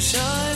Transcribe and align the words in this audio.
shine. 0.00 0.47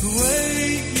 the 0.00 0.08
way 0.08 0.95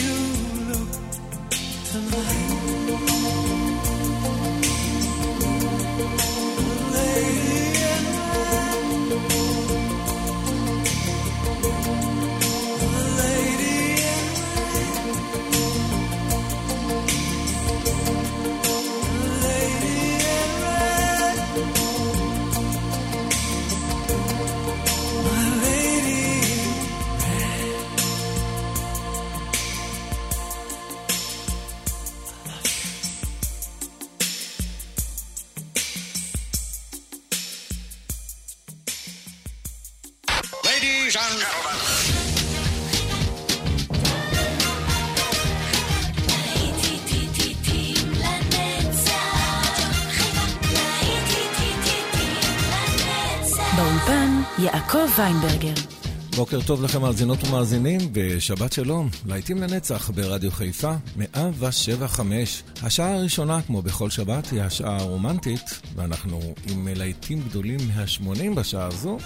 בוקר 56.56 56.66
טוב 56.68 56.82
לכם 56.82 57.00
מאזינות 57.02 57.38
ומאזינים, 57.44 58.00
ושבת 58.12 58.72
שלום, 58.72 59.08
להיטים 59.26 59.62
לנצח 59.62 60.10
ברדיו 60.10 60.50
חיפה, 60.50 60.94
175. 61.16 62.62
השעה 62.82 63.14
הראשונה, 63.14 63.62
כמו 63.62 63.82
בכל 63.82 64.10
שבת, 64.10 64.50
היא 64.50 64.62
השעה 64.62 64.96
הרומנטית, 64.96 65.80
ואנחנו 65.94 66.54
עם 66.70 66.88
להיטים 66.96 67.40
גדולים 67.48 67.80
מה-80 67.88 68.54
בשעה 68.56 68.86
הזו, 68.86 69.18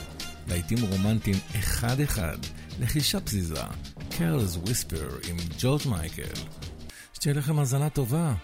להיטים 0.48 0.78
רומנטיים 0.90 1.36
אחד-אחד, 1.58 2.36
לחישה 2.80 3.20
פזיזה, 3.20 3.62
קרלס 4.18 4.56
וויספר 4.56 5.08
עם 5.28 5.36
ג'ורג' 5.58 5.82
מייקל. 5.86 6.40
שתהיה 7.14 7.34
לכם 7.34 7.58
האזנה 7.58 7.90
טובה, 7.90 8.34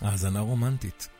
האזנה 0.00 0.40
רומנטית. 0.40 1.13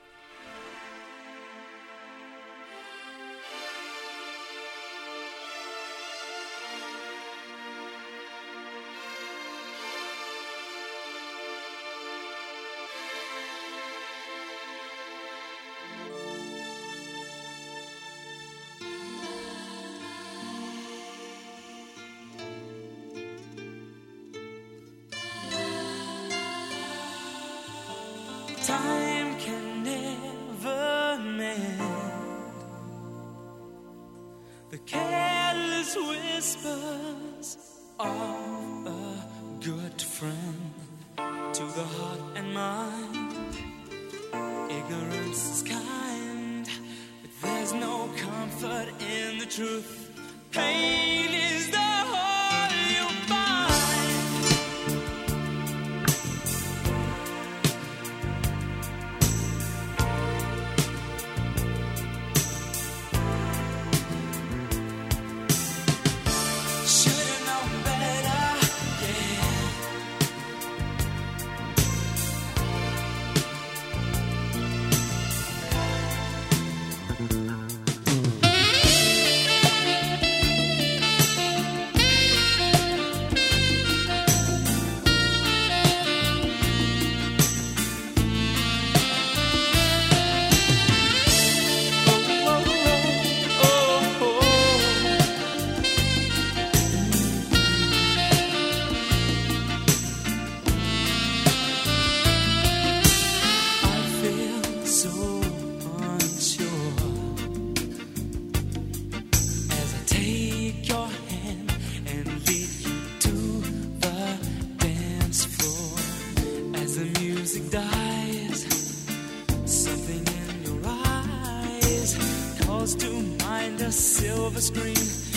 calls 122.84 122.94
to 122.96 123.10
mind 123.46 123.80
a 123.80 123.90
silver 123.90 124.60
screen. 124.60 125.33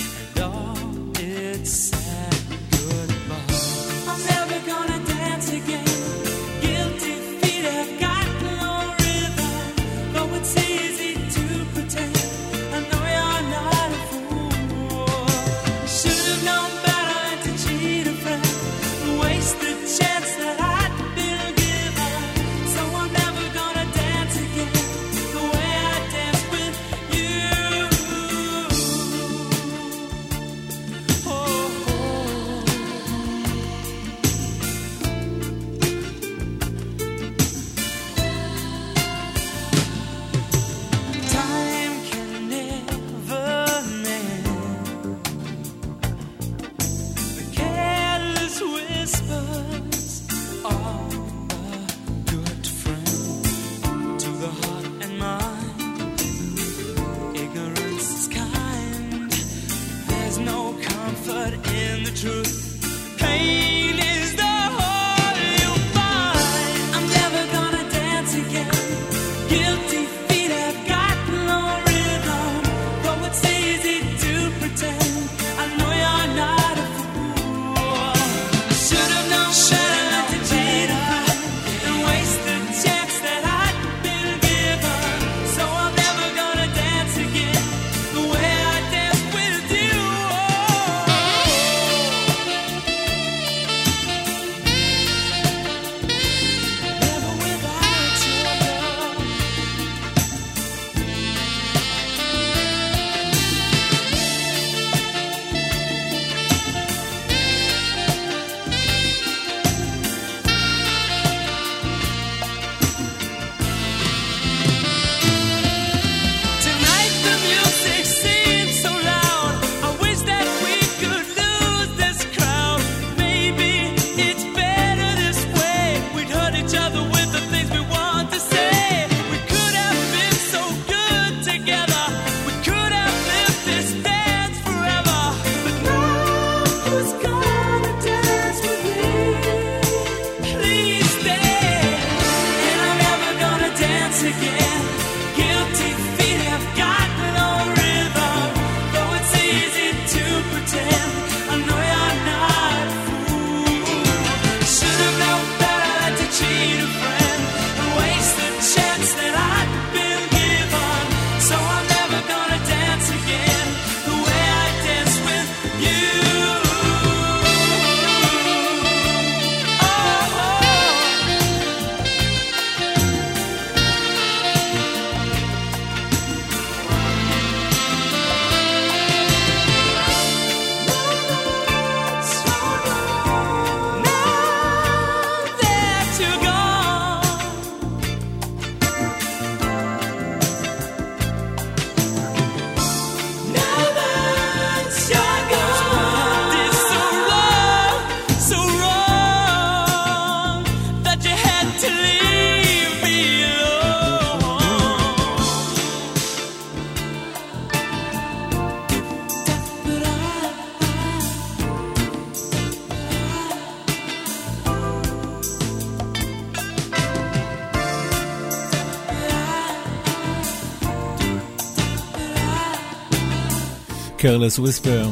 קרלס 224.17 224.59
וויספר, 224.59 225.09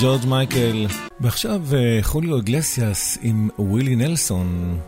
ג'ורג' 0.00 0.26
מייקל, 0.26 0.86
ועכשיו 1.20 1.62
אה, 1.72 1.98
חוליו 2.02 2.38
אגלסיאס 2.38 3.18
עם 3.22 3.48
ווילי 3.58 3.96
נלסון. 3.96 4.78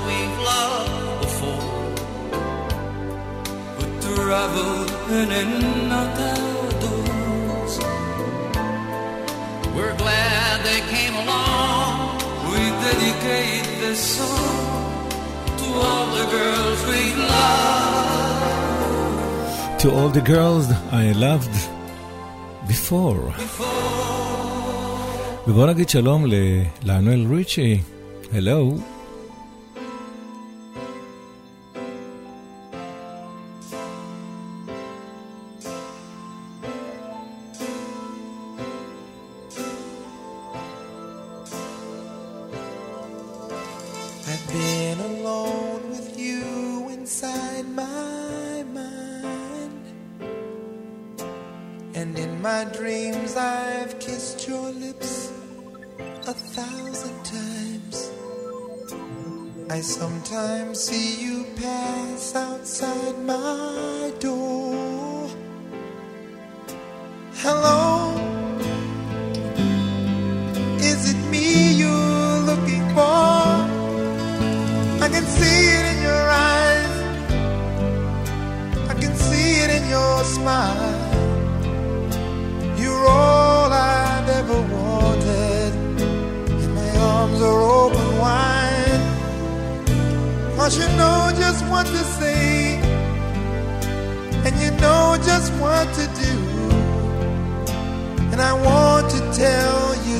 we've 0.00 0.38
loved 0.50 1.20
before. 1.22 1.72
In 5.20 5.30
and 5.30 5.92
out 5.92 6.16
doors. 6.82 7.74
We're 9.76 9.96
glad 10.04 10.54
they 10.68 10.80
came 10.94 11.14
along. 11.24 11.92
We 12.50 12.60
dedicate 12.86 13.66
this 13.82 14.00
song 14.16 15.08
to 15.60 15.66
all 15.86 16.06
the 16.18 16.26
girls 16.36 16.78
we 16.90 17.02
loved. 17.34 18.50
To 19.82 19.86
all 19.96 20.10
the 20.18 20.24
girls 20.34 20.66
I 21.02 21.12
loved 21.26 21.56
before. 22.66 23.22
before. 23.36 23.72
ובוא 25.46 25.66
נגיד 25.66 25.88
שלום 25.88 26.24
לענואל 26.82 27.26
ריצ'י, 27.30 27.80
הלו. 28.32 28.76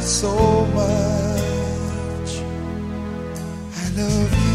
so 0.04 0.66
much. 0.66 2.32
I 3.76 3.90
love 3.96 4.46
you. 4.46 4.51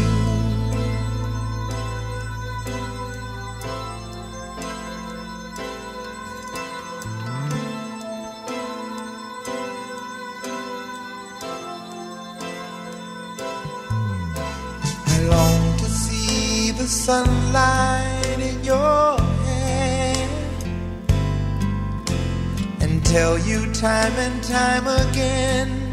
you 23.46 23.72
time 23.72 24.12
and 24.18 24.42
time 24.42 24.86
again 24.86 25.92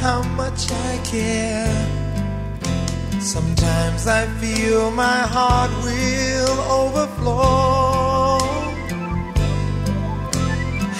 how 0.00 0.22
much 0.40 0.70
I 0.70 1.00
care. 1.04 1.76
Sometimes 3.20 4.06
I 4.06 4.26
feel 4.40 4.90
my 4.90 5.20
heart 5.34 5.70
will 5.84 6.58
overflow. 6.80 8.38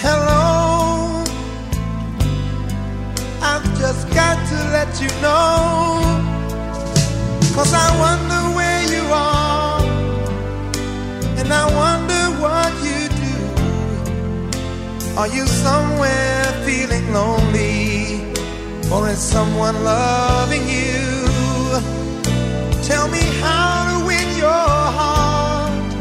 Hello, 0.03 1.23
I've 3.41 3.67
just 3.79 4.03
got 4.13 4.37
to 4.51 4.57
let 4.75 4.91
you 5.01 5.09
know. 5.21 6.01
Cause 7.55 7.73
I 7.73 7.87
wonder 8.05 8.41
where 8.57 8.83
you 8.95 9.03
are, 9.11 9.81
and 11.39 11.53
I 11.53 11.65
wonder. 11.75 12.08
Are 15.19 15.27
you 15.27 15.45
somewhere 15.47 16.45
feeling 16.65 17.11
lonely? 17.11 18.23
Or 18.89 19.09
is 19.09 19.19
someone 19.19 19.83
loving 19.83 20.65
you? 20.69 21.01
Tell 22.83 23.05
me 23.09 23.19
how 23.43 23.73
to 23.89 24.05
win 24.07 24.37
your 24.37 24.69
heart, 24.99 25.93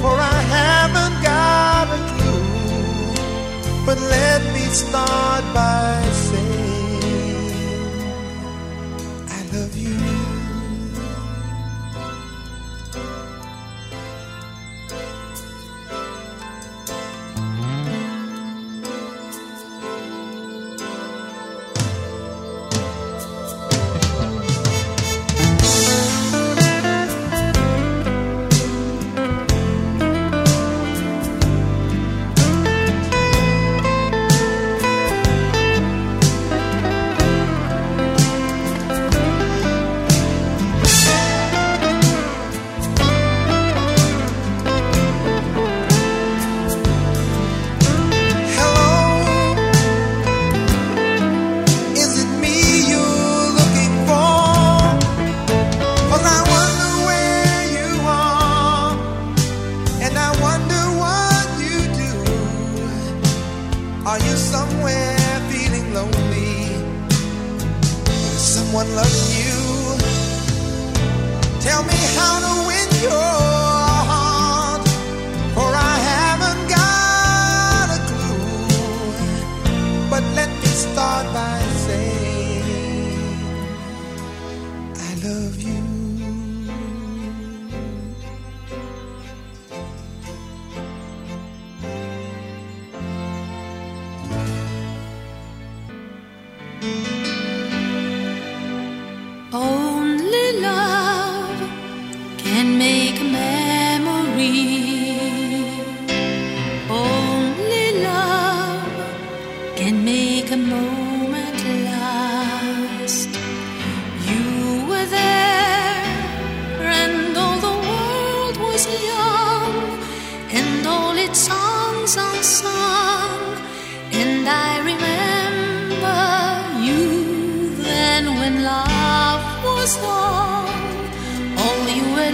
for 0.00 0.14
I 0.34 0.38
haven't 0.58 1.16
got 1.22 1.86
a 1.98 2.00
clue. 2.10 3.86
But 3.86 4.00
let 4.00 4.42
me 4.52 4.64
start 4.82 5.44
by 5.54 6.02
saying, 6.28 7.52
I 9.28 9.40
love 9.54 9.76
you. 9.76 10.21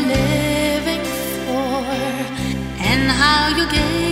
living 0.07 1.03
for 1.45 1.85
and 2.91 3.11
how 3.11 3.49
you 3.57 3.67
gave. 3.71 4.08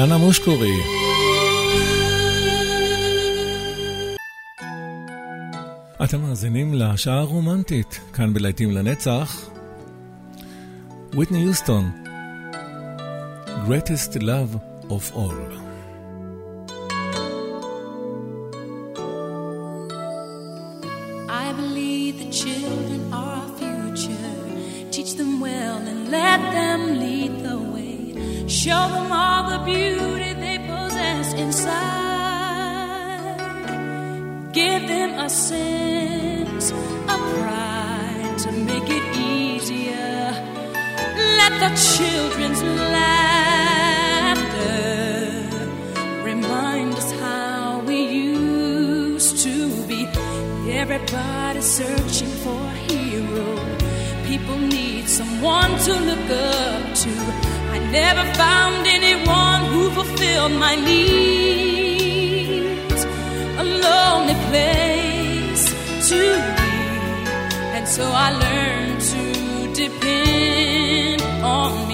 ננה 0.00 0.18
מושקורי. 0.18 0.76
אתם 6.04 6.20
מאזינים 6.20 6.74
לשעה 6.74 7.18
הרומנטית, 7.18 8.00
כאן 8.12 8.34
בלהיטים 8.34 8.70
לנצח. 8.70 9.50
ויטני 11.12 11.38
יוסטון, 11.38 11.90
Greatest 13.66 14.16
Love 14.16 14.56
of 14.90 15.14
All. 15.14 15.59
Everybody's 51.02 51.64
searching 51.64 52.28
for 52.44 52.60
a 52.60 52.74
hero. 52.90 53.56
People 54.26 54.58
need 54.58 55.08
someone 55.08 55.78
to 55.78 55.92
look 55.92 56.30
up 56.30 56.94
to. 56.94 57.10
I 57.74 57.78
never 57.90 58.24
found 58.34 58.86
anyone 58.86 59.64
who 59.72 59.90
fulfilled 59.90 60.52
my 60.52 60.74
needs. 60.76 61.04
A 63.62 63.64
lonely 63.64 64.34
place 64.48 65.64
to 66.10 66.20
be. 66.58 66.72
And 67.76 67.88
so 67.88 68.04
I 68.04 68.30
learned 68.44 69.00
to 69.00 69.22
depend 69.72 71.22
on 71.42 71.88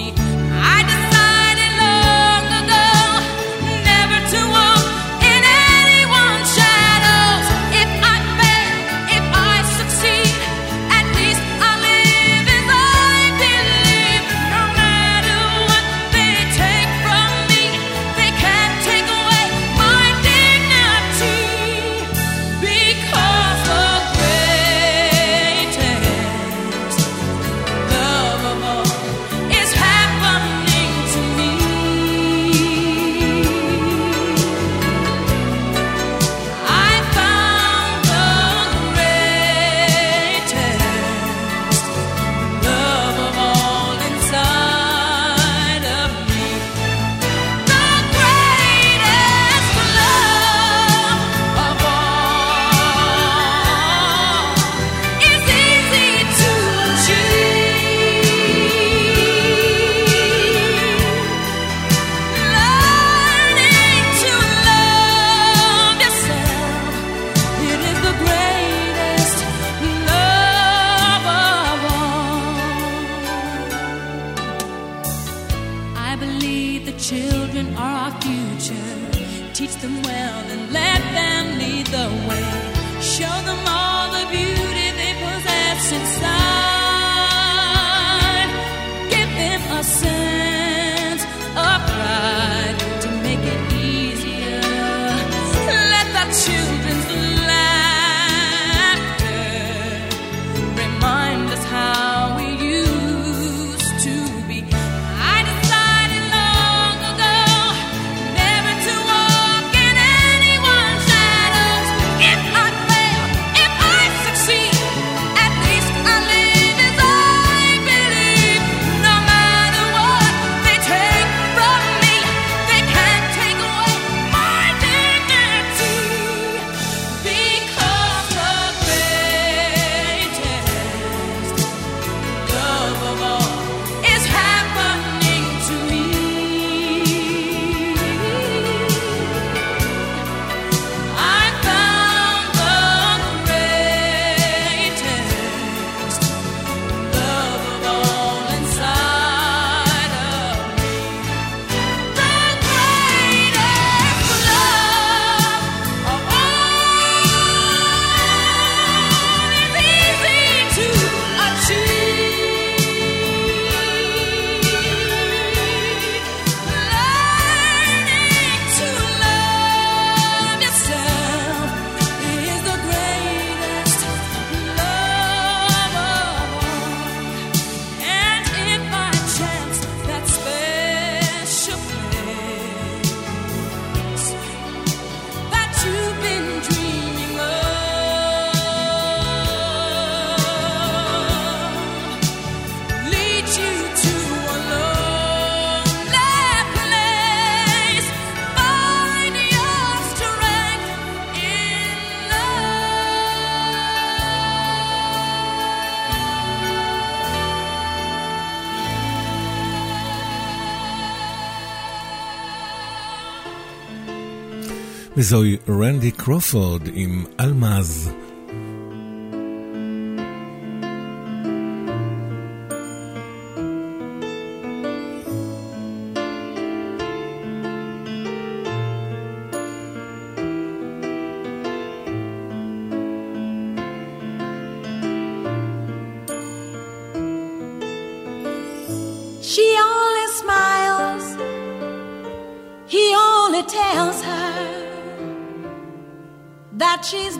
וזוהי 215.17 215.57
רנדי 215.69 216.11
קרופורד 216.11 216.83
עם 216.95 217.25
אלמז. 217.41 218.11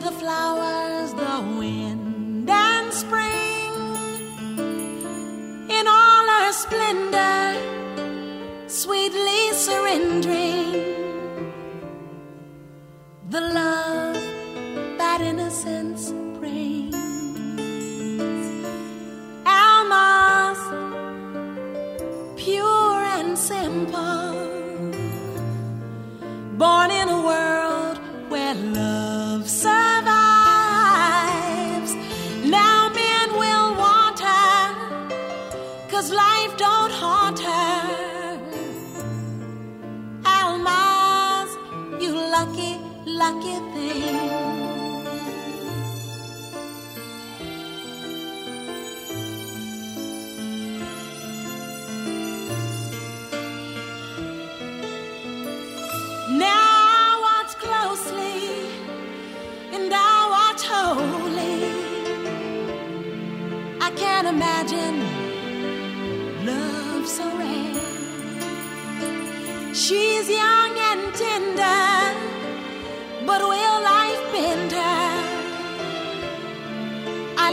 the 0.07 0.13
flower. 0.13 0.66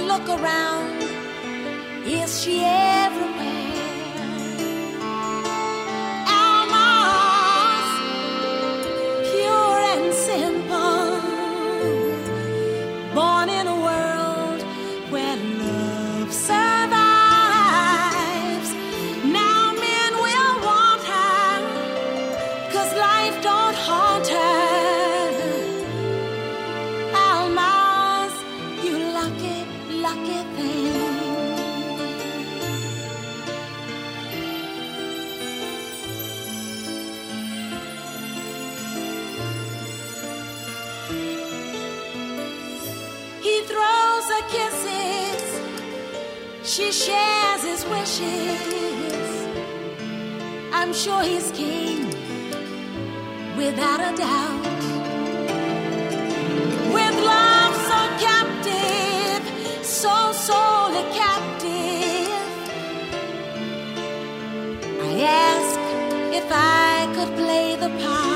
look 0.07 0.29
around, 0.29 1.03
here 2.05 2.27
she 2.29 2.61
is. 2.65 2.94
wishes. 48.21 49.47
I'm 50.73 50.93
sure 50.93 51.23
he's 51.23 51.51
king, 51.53 52.07
without 53.57 54.01
a 54.01 54.17
doubt. 54.17 54.65
With 56.95 57.17
love 57.25 57.75
so 57.91 58.01
captive, 58.27 59.85
so 59.85 60.33
solely 60.33 61.05
captive, 61.13 62.29
I 65.01 65.21
ask 65.21 65.79
if 66.35 66.47
I 66.51 67.13
could 67.15 67.35
play 67.37 67.77
the 67.77 67.89
part. 68.05 68.34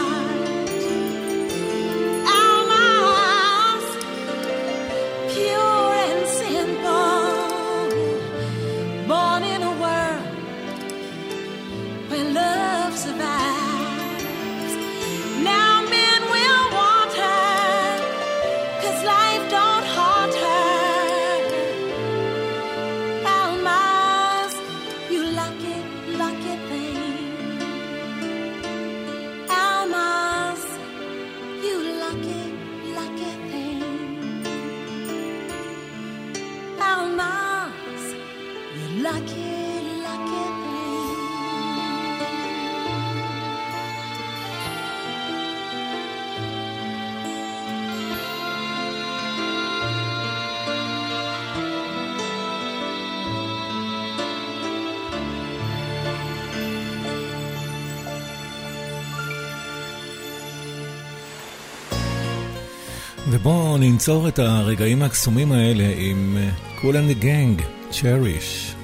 ובואו 63.41 63.79
ננצור 63.79 64.29
את 64.29 64.39
הרגעים 64.39 65.03
הקסומים 65.03 65.53
האלה 65.53 65.85
עם 65.97 66.37
כולן 66.81 67.13
גנג, 67.13 67.63
צ'ריש. 67.91 68.78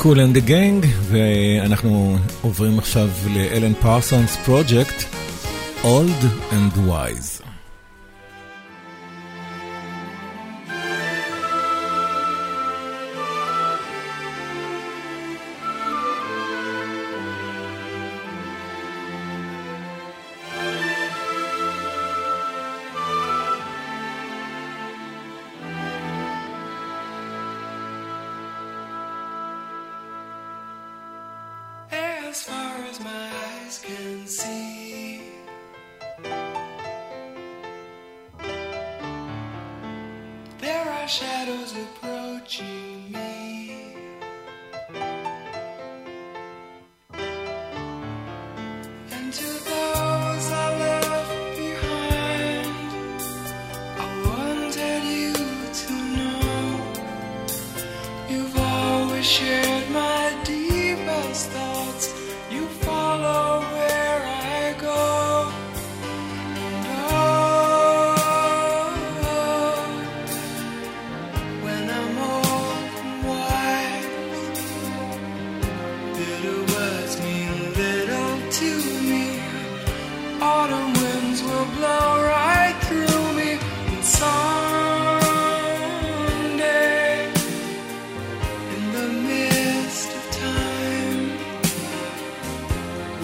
קול 0.00 0.20
אנד 0.20 0.38
גנג, 0.38 0.86
ואנחנו 1.08 2.18
עוברים 2.42 2.78
עכשיו 2.78 3.08
לאלן 3.34 3.74
פרסונס 3.74 4.36
פרויקט, 4.36 5.04
Old 5.82 6.24
and 6.52 6.78
Wise. 6.88 7.47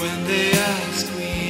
when 0.05 0.25
they 0.27 0.53
ask 0.53 1.07
me. 1.17 1.44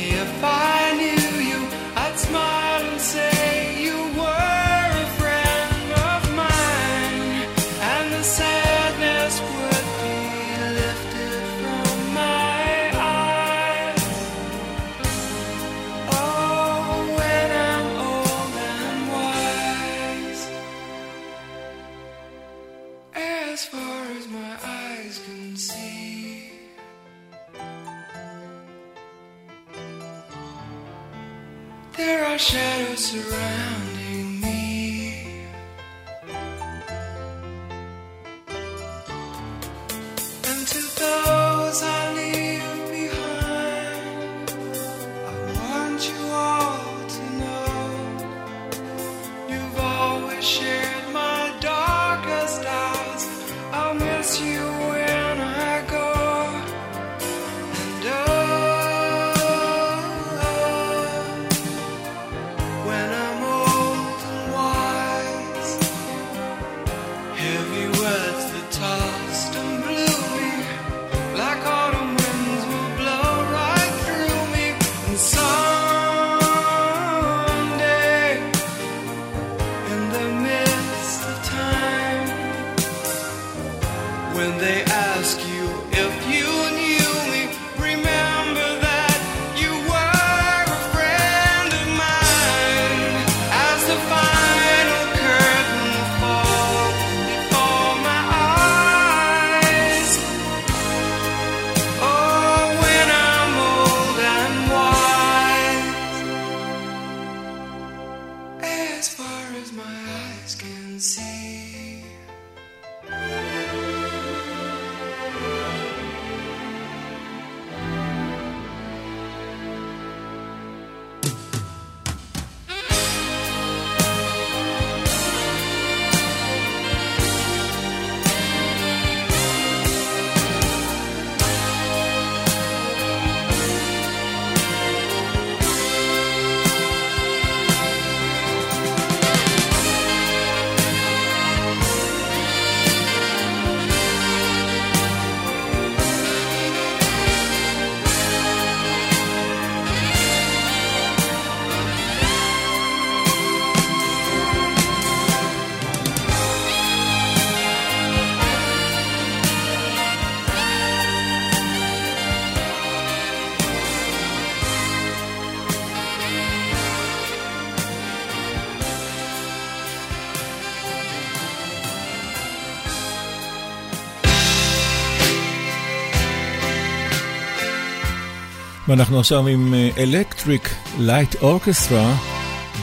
ואנחנו 178.95 179.21
עכשיו 179.21 179.47
עם 179.47 179.75
אלקטריק 179.99 180.75
לייט 180.99 181.35
אורקסטרה, 181.43 182.15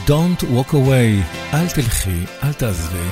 Don't 0.06 0.42
Walk 0.42 0.72
Away, 0.72 1.38
אל 1.54 1.68
תלכי, 1.68 2.24
אל 2.44 2.52
תעזבי. 2.52 3.08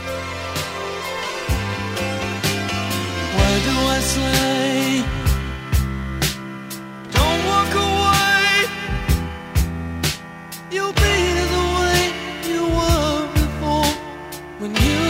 when 14.60 14.74
you 14.86 15.00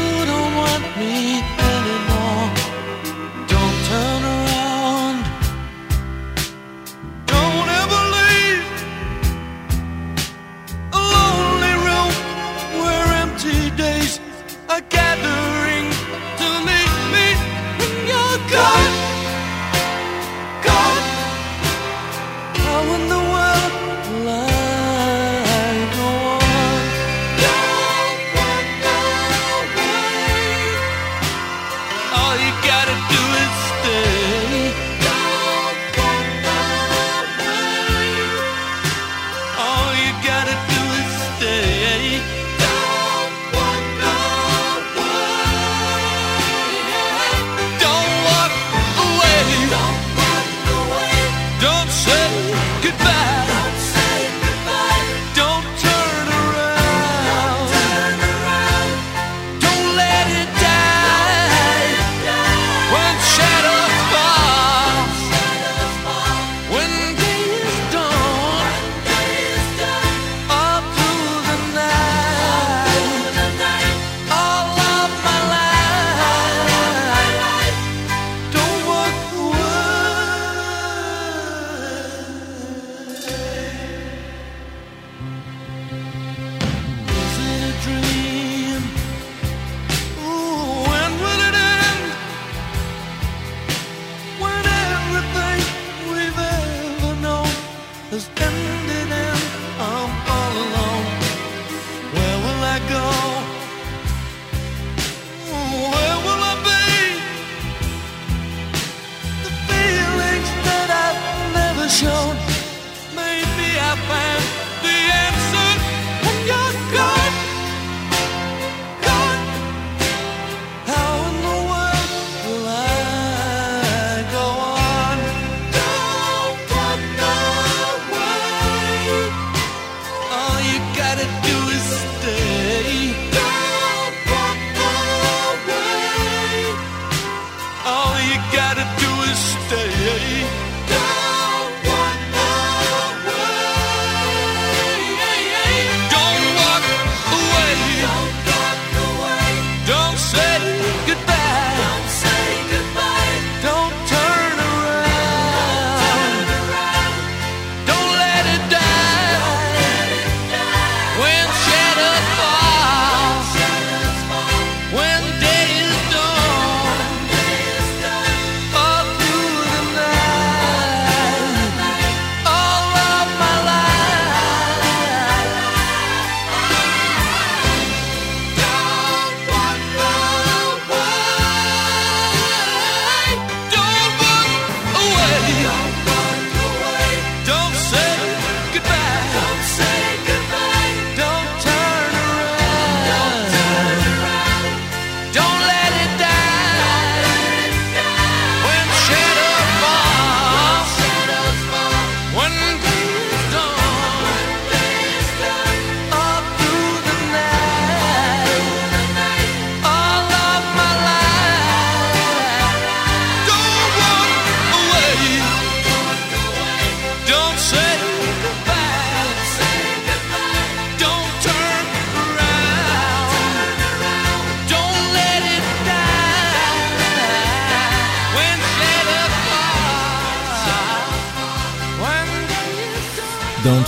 me 0.96 1.59
again. 14.80 15.09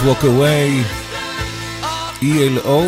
Walk 0.07 0.25
Away, 0.25 0.71
ELO, 2.23 2.83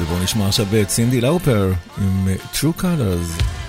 ובואו 0.00 0.18
נשמע 0.22 0.48
עכשיו 0.48 0.66
את 0.82 0.90
סינדי 0.90 1.20
לאופר 1.20 1.72
עם 1.98 2.28
True 2.52 2.82
Colors. 2.82 3.59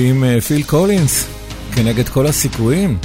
ועם 0.00 0.24
אה, 0.24 0.40
פיל 0.40 0.62
קולינס, 0.62 1.26
כנגד 1.74 2.08
כל 2.08 2.26
הסיכויים. 2.26 2.98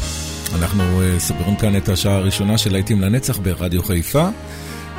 אנחנו 0.55 1.01
אה, 1.01 1.19
סוגרים 1.19 1.55
כאן 1.55 1.77
את 1.77 1.89
השעה 1.89 2.15
הראשונה 2.15 2.57
של 2.57 2.71
להיטים 2.71 3.01
לנצח 3.01 3.37
ברדיו 3.37 3.83
חיפה, 3.83 4.29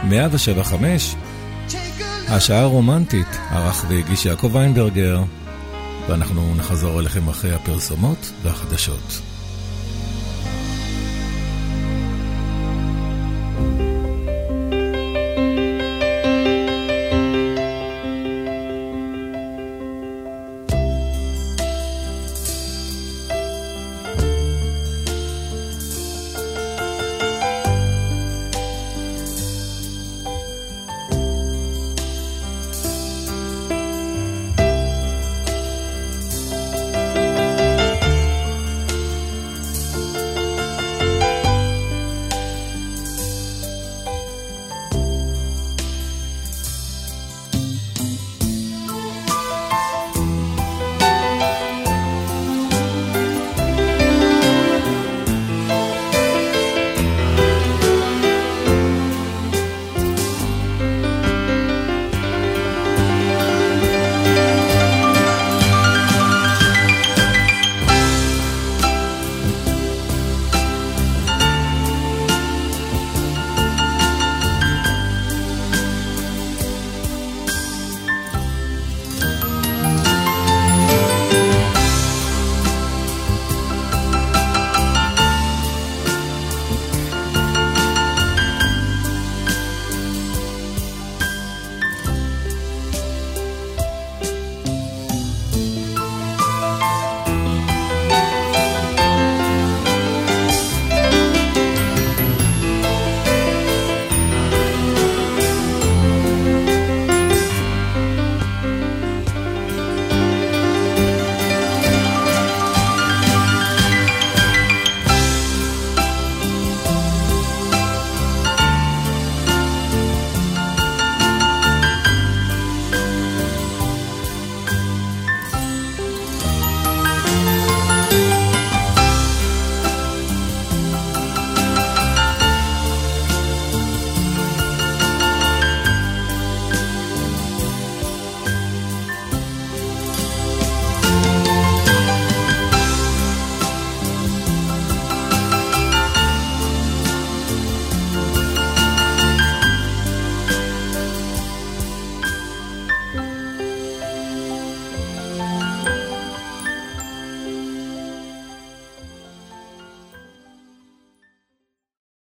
175. 0.05 1.15
השעה 2.29 2.61
הרומנטית, 2.61 3.27
ערך 3.51 3.85
והגיש 3.89 4.27
יעקב 4.27 4.51
ויינברגר, 4.55 5.23
ואנחנו 6.09 6.55
נחזור 6.57 7.01
אליכם 7.01 7.29
אחרי 7.29 7.53
הפרסומות 7.53 8.33
והחדשות. 8.43 9.36